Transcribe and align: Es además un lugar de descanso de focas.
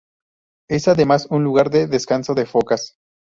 Es 0.67 0.87
además 0.87 1.27
un 1.29 1.43
lugar 1.43 1.69
de 1.69 1.85
descanso 1.85 2.33
de 2.33 2.47
focas. 2.47 2.95